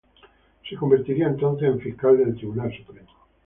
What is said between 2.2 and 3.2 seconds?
Tribunal Supremo.